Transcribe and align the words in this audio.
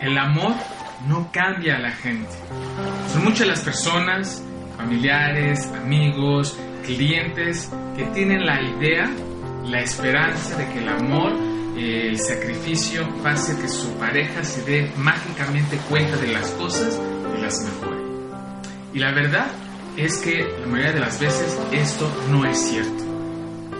El 0.00 0.18
amor 0.18 0.54
no 1.08 1.30
cambia 1.32 1.76
a 1.76 1.78
la 1.78 1.90
gente. 1.90 2.30
Son 3.12 3.24
muchas 3.24 3.46
las 3.46 3.60
personas, 3.60 4.42
familiares, 4.76 5.66
amigos, 5.72 6.58
clientes, 6.84 7.70
que 7.96 8.04
tienen 8.06 8.44
la 8.44 8.60
idea, 8.60 9.10
la 9.64 9.80
esperanza 9.80 10.56
de 10.56 10.68
que 10.68 10.78
el 10.78 10.88
amor, 10.88 11.32
eh, 11.76 12.08
el 12.08 12.18
sacrificio, 12.18 13.06
va 13.24 13.30
a 13.30 13.34
hacer 13.34 13.56
que 13.56 13.68
su 13.68 13.90
pareja 13.98 14.44
se 14.44 14.62
dé 14.64 14.92
mágicamente 14.96 15.78
cuenta 15.88 16.16
de 16.16 16.28
las 16.28 16.50
cosas 16.52 17.00
y 17.36 17.40
las 17.40 17.62
mejore. 17.64 18.00
Y 18.92 18.98
la 18.98 19.12
verdad 19.12 19.46
es 19.96 20.18
que 20.18 20.42
la 20.60 20.66
mayoría 20.66 20.92
de 20.92 21.00
las 21.00 21.18
veces 21.18 21.58
esto 21.72 22.10
no 22.30 22.44
es 22.44 22.58
cierto. 22.58 23.04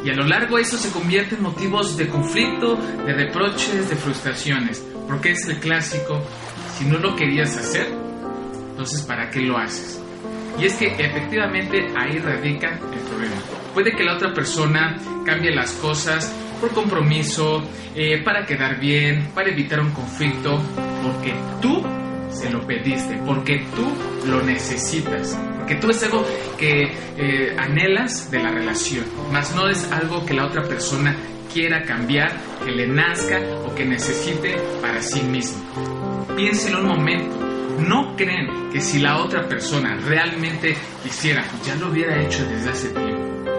Y 0.05 0.11
a 0.11 0.15
lo 0.15 0.25
largo 0.25 0.59
eso 0.59 0.79
se 0.79 0.91
convierte 0.91 1.35
en 1.35 1.43
motivos 1.43 1.97
de 1.97 2.09
conflicto, 2.09 2.77
de 2.77 3.13
reproches, 3.13 3.89
de 3.89 3.97
frustraciones. 3.97 4.83
Porque 5.07 5.33
es 5.33 5.47
el 5.49 5.59
clásico, 5.59 6.23
si 6.77 6.85
no 6.85 6.99
lo 6.99 7.15
querías 7.15 7.57
hacer, 7.57 7.89
entonces 8.71 9.03
¿para 9.03 9.31
qué 9.31 9.41
lo 9.41 9.57
haces? 9.57 10.01
Y 10.59 10.65
es 10.65 10.75
que 10.75 10.87
efectivamente 10.87 11.87
ahí 11.97 12.19
radica 12.19 12.71
el 12.71 13.01
problema. 13.01 13.37
Puede 13.75 13.93
que 13.93 14.05
la 14.05 14.15
otra 14.15 14.33
persona 14.33 14.97
cambie 15.25 15.55
las 15.55 15.73
cosas 15.73 16.33
por 16.61 16.73
compromiso, 16.73 17.63
eh, 17.95 18.23
para 18.25 18.47
quedar 18.47 18.81
bien, 18.81 19.31
para 19.35 19.51
evitar 19.51 19.81
un 19.81 19.91
conflicto, 19.91 20.59
porque 21.03 21.35
tú 21.61 21.83
se 22.31 22.51
lo 22.51 22.67
pediste, 22.67 23.21
porque 23.27 23.67
tú 23.75 24.29
lo 24.29 24.43
necesitas, 24.43 25.39
porque 25.67 25.81
tú 25.81 25.91
es 25.91 26.01
algo 26.05 26.25
que 26.57 26.93
eh, 27.19 27.57
anhelas 27.59 28.31
de 28.31 28.39
la 28.39 28.53
relación, 28.53 29.05
más 29.33 29.53
no 29.57 29.69
es 29.69 29.91
algo 29.91 30.25
que 30.25 30.33
la 30.33 30.47
otra 30.47 30.63
persona 30.63 31.17
quiera 31.53 31.83
cambiar, 31.83 32.31
que 32.65 32.71
le 32.71 32.87
nazca 32.87 33.41
o 33.65 33.75
que 33.75 33.85
necesite 33.85 34.55
para 34.81 35.03
sí 35.03 35.23
mismo. 35.23 35.59
Piénselo 36.37 36.83
un 36.83 36.87
momento. 36.87 37.37
¿No 37.81 38.15
creen 38.15 38.71
que 38.71 38.81
si 38.81 39.01
la 39.01 39.21
otra 39.21 39.49
persona 39.49 39.97
realmente 39.97 40.77
quisiera, 41.03 41.45
ya 41.65 41.75
lo 41.75 41.89
hubiera 41.89 42.23
hecho 42.23 42.47
desde 42.47 42.71
hace 42.71 42.89
tiempo? 42.91 43.51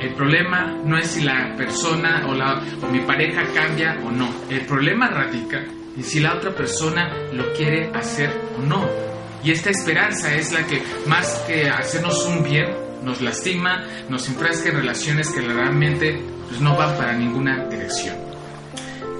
El 0.00 0.12
problema 0.14 0.76
no 0.84 0.98
es 0.98 1.06
si 1.06 1.22
la 1.22 1.54
persona 1.56 2.26
o, 2.26 2.34
la, 2.34 2.60
o 2.82 2.90
mi 2.90 2.98
pareja 2.98 3.44
cambia 3.54 3.96
o 4.04 4.10
no. 4.10 4.28
El 4.50 4.66
problema 4.66 5.06
radica 5.06 5.58
en 5.96 6.02
si 6.02 6.18
la 6.18 6.34
otra 6.34 6.52
persona 6.52 7.14
lo 7.32 7.52
quiere 7.52 7.92
hacer 7.94 8.28
o 8.58 8.62
no. 8.62 9.15
Y 9.46 9.52
esta 9.52 9.70
esperanza 9.70 10.34
es 10.34 10.52
la 10.52 10.66
que, 10.66 10.82
más 11.06 11.44
que 11.46 11.70
hacernos 11.70 12.26
un 12.26 12.42
bien, 12.42 12.66
nos 13.04 13.20
lastima, 13.20 13.84
nos 14.08 14.28
enfrasca 14.28 14.70
en 14.70 14.78
relaciones 14.78 15.28
que 15.28 15.40
realmente 15.40 16.20
pues, 16.48 16.60
no 16.60 16.76
van 16.76 16.96
para 16.96 17.12
ninguna 17.12 17.64
dirección. 17.68 18.16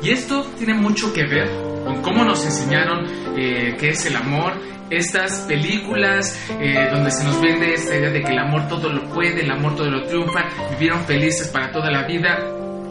Y 0.02 0.10
esto 0.10 0.42
tiene 0.58 0.74
mucho 0.74 1.12
que 1.12 1.24
ver 1.28 1.48
con 1.84 2.02
cómo 2.02 2.24
nos 2.24 2.44
enseñaron 2.44 3.06
eh, 3.36 3.76
qué 3.78 3.90
es 3.90 4.04
el 4.06 4.16
amor, 4.16 4.54
estas 4.90 5.42
películas 5.42 6.36
eh, 6.58 6.88
donde 6.90 7.12
se 7.12 7.22
nos 7.22 7.40
vende 7.40 7.74
esta 7.74 7.94
idea 7.94 8.10
de 8.10 8.22
que 8.24 8.32
el 8.32 8.38
amor 8.40 8.66
todo 8.66 8.92
lo 8.92 9.04
puede, 9.10 9.42
el 9.42 9.50
amor 9.52 9.76
todo 9.76 9.88
lo 9.88 10.08
triunfa, 10.08 10.44
vivieron 10.72 11.04
felices 11.04 11.46
para 11.46 11.70
toda 11.70 11.88
la 11.88 12.02
vida, 12.02 12.36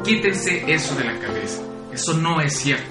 quítense 0.06 0.64
eso 0.74 0.96
de 0.96 1.04
la 1.04 1.20
cabeza. 1.20 1.62
Eso 1.92 2.14
no 2.14 2.40
es 2.40 2.56
cierto. 2.56 2.86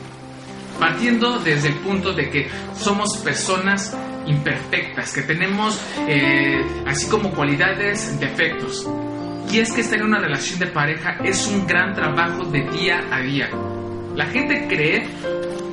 Partiendo 0.79 1.39
desde 1.39 1.69
el 1.69 1.77
punto 1.77 2.13
de 2.13 2.29
que 2.29 2.51
somos 2.75 3.17
personas 3.19 3.97
imperfectas, 4.27 5.13
que 5.13 5.23
tenemos 5.23 5.81
eh, 6.09 6.63
así 6.87 7.09
como 7.09 7.31
cualidades, 7.33 8.19
defectos. 8.21 8.89
Y 9.51 9.59
es 9.59 9.73
que 9.73 9.83
estar 9.83 9.99
en 9.99 10.07
una 10.07 10.19
relación 10.19 10.59
de 10.59 10.67
pareja 10.67 11.19
es 11.23 11.47
un 11.47 11.67
gran 11.67 11.95
trabajo 11.95 12.45
de 12.45 12.63
día 12.71 13.05
a 13.11 13.21
día. 13.21 13.51
La 14.15 14.27
gente 14.27 14.67
cree, 14.69 15.07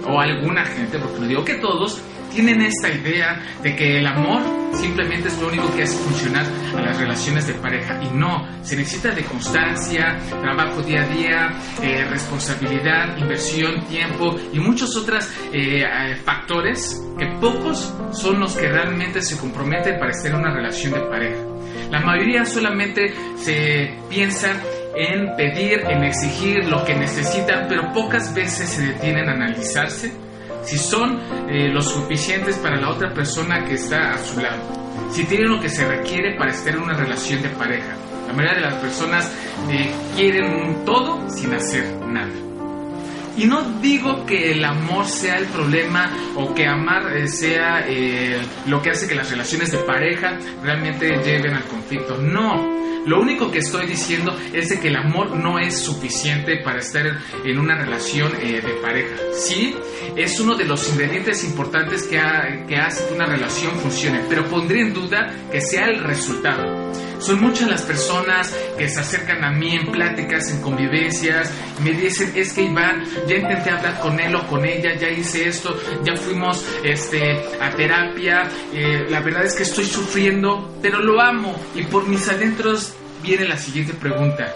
o 0.08 0.20
alguna 0.20 0.66
gente, 0.66 1.00
porque 1.00 1.20
no 1.20 1.28
digo 1.28 1.46
que 1.46 1.56
todos, 1.56 2.02
tienen 2.32 2.62
esta 2.62 2.90
idea 2.90 3.42
de 3.62 3.76
que 3.76 4.00
el 4.00 4.08
amor 4.08 4.42
simplemente 4.74 5.28
es 5.28 5.40
lo 5.40 5.48
único 5.48 5.74
que 5.76 5.84
hace 5.84 5.98
funcionar 5.98 6.46
a 6.76 6.82
las 6.82 6.98
relaciones 6.98 7.48
de 7.48 7.54
pareja. 7.56 8.00
Y 8.02 8.18
no, 8.18 8.48
se 8.64 8.76
necesita 8.76 9.12
de 9.12 9.24
constancia, 9.24 10.18
trabajo 10.42 10.82
día 10.82 11.04
a 11.04 11.08
día, 11.08 11.50
eh, 11.84 12.06
responsabilidad, 12.10 13.18
inversión, 13.18 13.86
tiempo 13.86 14.36
y 14.52 14.60
muchos 14.60 14.96
otros 14.96 15.30
eh, 15.54 15.84
eh, 15.84 16.16
factores 16.24 17.02
que 17.18 17.28
pocos 17.40 17.94
son 18.14 18.40
los 18.40 18.56
que 18.56 18.68
realmente 18.70 19.22
se 19.22 19.38
comprometen 19.38 20.00
para 20.00 20.12
estar 20.12 20.32
en 20.32 20.38
una 20.38 20.54
relación 20.54 20.94
de 20.94 21.02
pareja. 21.02 21.44
La 21.90 22.00
mayoría 22.00 22.46
solamente 22.46 23.14
se 23.36 23.94
piensa 24.10 24.52
en 24.96 25.36
pedir, 25.36 25.82
en 25.90 26.04
exigir 26.04 26.66
lo 26.66 26.84
que 26.86 26.96
necesitan, 26.96 27.66
pero 27.68 27.92
pocas 27.94 28.34
veces 28.34 28.70
se 28.70 28.88
detienen 28.88 29.28
a 29.30 29.34
analizarse 29.34 30.31
si 30.64 30.78
son 30.78 31.20
eh, 31.50 31.70
lo 31.70 31.82
suficientes 31.82 32.58
para 32.58 32.80
la 32.80 32.90
otra 32.90 33.14
persona 33.14 33.64
que 33.66 33.74
está 33.74 34.14
a 34.14 34.18
su 34.18 34.40
lado, 34.40 34.62
si 35.12 35.26
tienen 35.26 35.50
lo 35.50 35.60
que 35.60 35.70
se 35.70 35.88
requiere 35.88 36.38
para 36.38 36.52
estar 36.52 36.74
en 36.76 36.82
una 36.82 36.94
relación 36.94 37.42
de 37.42 37.50
pareja. 37.50 37.96
La 38.28 38.34
mayoría 38.34 38.56
de 38.56 38.62
las 38.62 38.76
personas 38.76 39.32
eh, 39.70 39.92
quieren 40.16 40.86
todo 40.86 41.30
sin 41.30 41.54
hacer 41.54 41.84
nada. 42.06 42.51
Y 43.38 43.46
no 43.46 43.80
digo 43.80 44.26
que 44.26 44.52
el 44.52 44.64
amor 44.64 45.06
sea 45.08 45.38
el 45.38 45.46
problema 45.46 46.12
o 46.36 46.54
que 46.54 46.68
amar 46.68 47.16
eh, 47.16 47.28
sea 47.28 47.86
lo 48.68 48.82
que 48.82 48.92
hace 48.92 49.08
que 49.08 49.16
las 49.16 49.30
relaciones 49.30 49.72
de 49.72 49.80
pareja 49.80 50.38
realmente 50.62 51.08
lleven 51.24 51.54
al 51.54 51.64
conflicto. 51.64 52.18
No, 52.18 52.82
lo 53.06 53.20
único 53.20 53.50
que 53.50 53.60
estoy 53.60 53.88
diciendo 53.88 54.38
es 54.54 54.70
de 54.70 54.80
que 54.80 54.90
el 54.90 54.96
amor 54.96 55.36
no 55.36 55.58
es 55.58 55.76
suficiente 55.76 56.58
para 56.64 56.80
estar 56.80 57.08
en 57.44 57.58
una 57.58 57.76
relación 57.76 58.32
eh, 58.40 58.62
de 58.62 58.74
pareja. 58.82 59.16
Sí, 59.34 59.76
es 60.16 60.40
uno 60.40 60.56
de 60.56 60.66
los 60.66 60.88
ingredientes 60.90 61.44
importantes 61.44 62.04
que, 62.04 62.20
que 62.68 62.76
hace 62.76 63.08
que 63.08 63.14
una 63.16 63.26
relación 63.26 63.72
funcione, 63.80 64.22
pero 64.30 64.46
pondría 64.46 64.84
en 64.84 64.94
duda 64.94 65.34
que 65.52 65.62
sea 65.62 65.88
el 65.88 66.04
resultado. 66.04 66.92
Son 67.20 67.42
muchas 67.42 67.70
las 67.70 67.82
personas 67.84 68.56
que 68.82 68.90
se 68.90 69.00
acercan 69.00 69.44
a 69.44 69.52
mí 69.52 69.76
en 69.76 69.92
pláticas, 69.92 70.50
en 70.50 70.60
convivencias, 70.60 71.54
me 71.84 71.92
dicen, 71.92 72.32
es 72.36 72.52
que 72.52 72.64
Iván, 72.64 73.06
ya 73.28 73.36
intenté 73.36 73.70
hablar 73.70 74.00
con 74.00 74.20
él 74.20 74.36
o 74.36 74.48
con 74.48 74.66
ella, 74.66 74.96
ya 74.96 75.08
hice 75.08 75.48
esto, 75.48 75.80
ya 76.04 76.16
fuimos 76.16 76.66
este, 76.84 77.40
a 77.62 77.70
terapia, 77.76 78.50
eh, 78.74 79.06
la 79.08 79.20
verdad 79.20 79.46
es 79.46 79.54
que 79.54 79.62
estoy 79.62 79.86
sufriendo, 79.86 80.80
pero 80.82 81.00
lo 81.00 81.22
amo. 81.22 81.56
Y 81.76 81.84
por 81.84 82.08
mis 82.08 82.28
adentros 82.28 82.96
viene 83.22 83.48
la 83.48 83.56
siguiente 83.56 83.94
pregunta. 83.94 84.52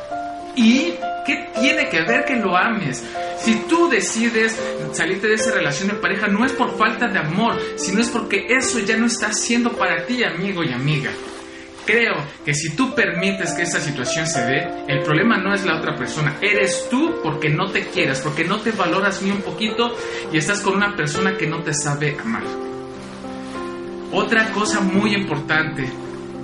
¿Y 0.55 0.95
qué 1.23 1.51
tiene 1.59 1.87
que 1.89 2.01
ver 2.01 2.25
que 2.25 2.37
lo 2.37 2.57
ames? 2.57 3.03
Si 3.37 3.53
tú 3.69 3.87
decides 3.89 4.59
salirte 4.93 5.27
de 5.27 5.35
esa 5.35 5.51
relación 5.51 5.89
de 5.89 5.93
pareja, 5.95 6.25
no 6.25 6.43
es 6.43 6.51
por 6.53 6.75
falta 6.79 7.07
de 7.07 7.19
amor, 7.19 7.61
sino 7.75 8.01
es 8.01 8.09
porque 8.09 8.47
eso 8.49 8.79
ya 8.79 8.97
no 8.97 9.05
está 9.05 9.31
siendo 9.31 9.73
para 9.73 10.03
ti, 10.07 10.23
amigo 10.23 10.63
y 10.63 10.73
amiga. 10.73 11.11
Creo 11.85 12.15
que 12.43 12.53
si 12.53 12.75
tú 12.75 12.95
permites 12.95 13.53
que 13.53 13.61
esa 13.61 13.79
situación 13.79 14.25
se 14.25 14.43
dé, 14.43 14.67
el 14.87 15.03
problema 15.03 15.37
no 15.37 15.53
es 15.53 15.63
la 15.65 15.77
otra 15.77 15.95
persona, 15.95 16.37
eres 16.41 16.87
tú 16.89 17.19
porque 17.21 17.49
no 17.49 17.71
te 17.71 17.87
quieras, 17.87 18.21
porque 18.21 18.43
no 18.43 18.59
te 18.59 18.71
valoras 18.71 19.21
ni 19.21 19.29
un 19.29 19.41
poquito 19.41 19.95
y 20.31 20.37
estás 20.37 20.61
con 20.61 20.75
una 20.75 20.95
persona 20.95 21.37
que 21.37 21.45
no 21.45 21.61
te 21.61 21.73
sabe 21.73 22.17
amar. 22.19 22.43
Otra 24.11 24.51
cosa 24.51 24.81
muy 24.81 25.13
importante, 25.13 25.87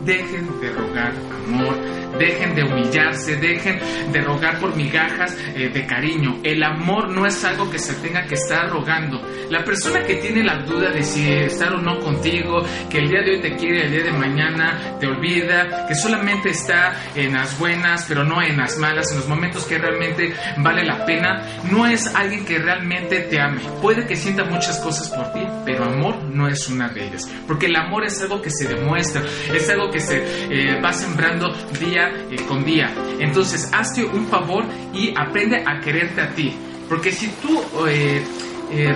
dejen 0.06 0.60
de 0.60 0.72
rogar 0.72 1.14
amor, 1.48 1.76
dejen 2.22 2.56
de 2.56 2.64
humillarse, 2.64 3.36
dejen 3.36 3.80
de 4.12 4.22
rogar 4.22 4.60
por 4.60 4.76
migajas 4.76 5.36
eh, 5.56 5.70
de 5.70 5.86
cariño. 5.86 6.40
El 6.44 6.64
amor 6.64 7.10
no 7.10 7.26
es 7.26 7.44
algo 7.44 7.70
que 7.70 7.80
se 7.80 7.94
tenga 7.96 8.26
que 8.26 8.36
estar 8.36 8.70
rogando. 8.70 9.22
La 9.50 9.64
persona 9.64 10.04
que 10.04 10.16
tiene 10.16 10.44
la 10.44 10.60
duda 10.60 10.92
de 10.92 11.04
si 11.04 11.28
estar 11.32 11.74
o 11.74 11.82
no 11.82 12.00
contigo, 12.00 12.64
que 12.90 13.00
el 13.00 13.10
día 13.10 13.22
de 13.22 13.32
hoy 13.32 13.42
te 13.42 13.56
quiere, 13.56 13.86
el 13.86 13.92
día 13.92 14.04
de 14.04 14.14
mañana 14.14 14.98
te 15.00 15.08
olvida, 15.08 15.88
que 15.88 15.96
solamente 15.96 16.50
está 16.50 16.96
en 17.16 17.34
las 17.34 17.58
buenas, 17.58 18.06
pero 18.08 18.24
no 18.24 18.42
en 18.42 18.58
las 18.58 18.78
malas, 18.78 19.12
en 19.12 19.18
los 19.18 19.28
momentos 19.28 19.66
que 19.66 19.78
realmente 19.78 20.34
vale 20.58 20.86
la 20.86 21.06
pena, 21.06 21.42
no 21.72 21.86
es 21.88 22.08
alguien 22.16 22.46
que 22.46 22.60
realmente 22.60 23.22
te 23.22 23.42
ame. 23.42 23.62
Puede 23.82 24.06
que 24.06 24.16
sienta 24.16 24.44
muchas 24.46 24.80
cosas 24.80 25.10
por 25.10 25.34
ti, 25.34 25.42
pero 25.66 25.86
amor 25.86 26.24
no 26.24 26.48
es 26.48 26.70
una 26.70 26.90
de 26.90 27.08
ellas. 27.08 27.30
Porque 27.48 27.66
el 27.66 27.76
amor 27.76 28.06
es 28.06 28.22
algo 28.22 28.42
que 28.42 28.52
se 28.52 28.68
demuestra, 28.68 29.24
es 29.54 29.70
algo 29.70 29.90
que 29.92 30.00
se 30.00 30.18
eh, 30.50 30.80
va 30.82 30.94
sembrando 30.94 31.52
día 31.80 32.11
eh, 32.30 32.38
con 32.48 32.64
día. 32.64 32.94
Entonces, 33.20 33.70
hazte 33.74 34.04
un 34.04 34.28
favor 34.28 34.66
y 34.94 35.14
aprende 35.18 35.64
a 35.66 35.80
quererte 35.80 36.22
a 36.22 36.30
ti. 36.34 36.56
Porque 36.88 37.12
si 37.12 37.28
tú 37.42 37.62
eh, 37.88 38.24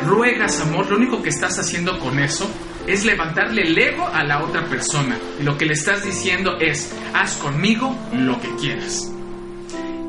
ruegas 0.06 0.60
amor, 0.62 0.90
lo 0.90 0.98
único 0.98 1.22
que 1.22 1.30
estás 1.30 1.58
haciendo 1.60 2.00
con 2.00 2.20
eso 2.20 2.50
es 2.88 3.06
levantarle 3.06 3.64
el 3.64 3.78
ego 3.78 4.08
a 4.08 4.24
la 4.24 4.44
otra 4.44 4.66
persona. 4.66 5.18
Y 5.40 5.44
lo 5.44 5.58
que 5.58 5.66
le 5.66 5.74
estás 5.74 6.04
diciendo 6.04 6.58
es, 6.60 6.94
haz 7.14 7.36
conmigo 7.38 7.96
lo 8.14 8.40
que 8.40 8.54
quieras. 8.56 9.12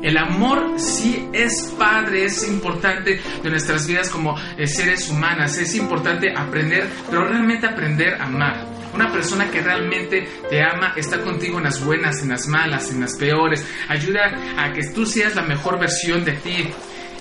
El 0.03 0.15
amor 0.17 0.79
sí 0.79 1.27
es 1.33 1.73
padre, 1.77 2.25
es 2.25 2.47
importante 2.47 3.19
de 3.41 3.49
nuestras 3.49 3.87
vidas 3.87 4.09
como 4.09 4.37
seres 4.65 5.09
humanas, 5.09 5.57
es 5.57 5.75
importante 5.75 6.31
aprender, 6.35 6.87
pero 7.09 7.27
realmente 7.27 7.65
aprender 7.65 8.13
a 8.21 8.25
amar. 8.25 8.76
Una 8.97 9.11
persona 9.11 9.51
que 9.51 9.61
realmente 9.61 10.27
te 10.49 10.59
ama 10.63 10.93
está 10.95 11.21
contigo 11.21 11.59
en 11.59 11.65
las 11.65 11.85
buenas, 11.85 12.23
en 12.23 12.29
las 12.29 12.47
malas, 12.47 12.89
en 12.89 12.99
las 12.99 13.15
peores. 13.15 13.63
Ayuda 13.87 14.21
a 14.57 14.73
que 14.73 14.87
tú 14.87 15.05
seas 15.05 15.35
la 15.35 15.43
mejor 15.43 15.79
versión 15.79 16.25
de 16.25 16.31
ti. 16.31 16.67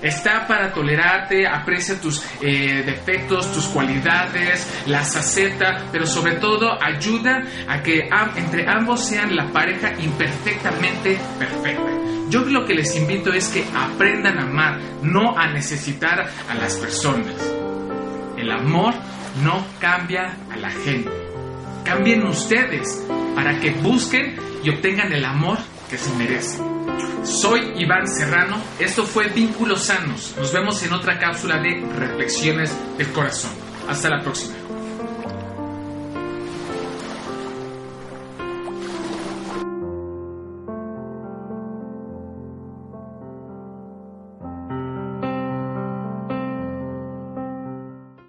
Está 0.01 0.47
para 0.47 0.73
tolerarte, 0.73 1.47
aprecia 1.47 2.01
tus 2.01 2.25
eh, 2.41 2.83
defectos, 2.87 3.53
tus 3.53 3.67
cualidades, 3.67 4.67
las 4.87 5.17
acepta, 5.17 5.89
pero 5.93 6.07
sobre 6.07 6.37
todo 6.37 6.83
ayuda 6.83 7.43
a 7.69 7.83
que 7.83 8.09
entre 8.37 8.67
ambos 8.67 9.07
sean 9.07 9.37
la 9.37 9.53
pareja 9.53 9.93
imperfectamente 9.99 11.19
perfecta. 11.39 11.93
Yo 12.31 12.41
lo 12.41 12.65
que 12.65 12.73
les 12.73 12.97
invito 12.97 13.35
es 13.35 13.49
que 13.49 13.67
aprendan 13.75 14.39
a 14.39 14.45
amar, 14.45 14.81
no 15.03 15.37
a 15.37 15.49
necesitar 15.49 16.27
a 16.49 16.55
las 16.55 16.77
personas. 16.77 17.35
El 18.39 18.51
amor 18.51 18.95
no 19.45 19.63
cambia 19.79 20.39
a 20.51 20.57
la 20.57 20.71
gente. 20.71 21.26
Cambien 21.87 22.27
ustedes 22.27 23.01
para 23.37 23.61
que 23.61 23.71
busquen 23.71 24.35
y 24.65 24.71
obtengan 24.71 25.13
el 25.13 25.25
amor 25.25 25.57
que 25.89 25.97
se 25.97 26.13
merecen. 26.17 26.61
Soy 27.23 27.75
Iván 27.77 28.09
Serrano, 28.09 28.57
esto 28.81 29.05
fue 29.05 29.29
Vínculos 29.29 29.85
Sanos. 29.85 30.35
Nos 30.37 30.53
vemos 30.53 30.83
en 30.83 30.93
otra 30.93 31.21
cápsula 31.21 31.59
de 31.59 31.87
Reflexiones 31.97 32.77
del 32.99 33.13
Corazón. 33.13 33.53
Hasta 33.89 34.11
la 34.11 34.21
próxima. 34.21 34.66